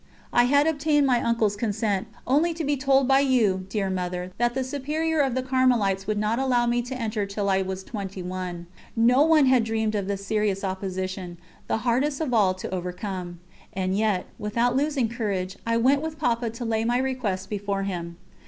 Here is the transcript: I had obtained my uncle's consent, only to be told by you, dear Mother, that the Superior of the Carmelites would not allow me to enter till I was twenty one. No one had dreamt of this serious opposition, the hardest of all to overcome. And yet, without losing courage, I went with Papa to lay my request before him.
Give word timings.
I 0.33 0.45
had 0.45 0.65
obtained 0.65 1.05
my 1.05 1.21
uncle's 1.21 1.55
consent, 1.55 2.07
only 2.25 2.55
to 2.55 2.63
be 2.63 2.75
told 2.75 3.07
by 3.07 3.19
you, 3.19 3.67
dear 3.69 3.87
Mother, 3.87 4.31
that 4.39 4.55
the 4.55 4.63
Superior 4.63 5.19
of 5.19 5.35
the 5.35 5.43
Carmelites 5.43 6.07
would 6.07 6.17
not 6.17 6.39
allow 6.39 6.65
me 6.65 6.81
to 6.81 6.99
enter 6.99 7.27
till 7.27 7.51
I 7.51 7.61
was 7.61 7.83
twenty 7.83 8.23
one. 8.23 8.65
No 8.95 9.21
one 9.21 9.45
had 9.45 9.63
dreamt 9.63 9.93
of 9.93 10.07
this 10.07 10.25
serious 10.25 10.63
opposition, 10.63 11.37
the 11.67 11.77
hardest 11.85 12.19
of 12.19 12.33
all 12.33 12.55
to 12.55 12.73
overcome. 12.73 13.41
And 13.73 13.95
yet, 13.95 14.25
without 14.39 14.75
losing 14.75 15.07
courage, 15.07 15.55
I 15.67 15.77
went 15.77 16.01
with 16.01 16.17
Papa 16.17 16.49
to 16.49 16.65
lay 16.65 16.83
my 16.83 16.97
request 16.97 17.51
before 17.51 17.83
him. 17.83 18.17